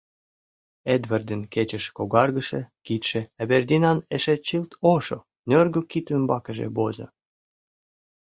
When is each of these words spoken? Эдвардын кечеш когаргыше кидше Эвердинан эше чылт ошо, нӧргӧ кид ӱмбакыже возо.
Эдвардын 0.95 1.41
кечеш 1.53 1.85
когаргыше 1.97 2.61
кидше 2.85 3.21
Эвердинан 3.43 3.97
эше 4.15 4.35
чылт 4.47 4.71
ошо, 4.93 5.19
нӧргӧ 5.49 5.81
кид 5.91 6.05
ӱмбакыже 6.15 6.67
возо. 6.77 7.07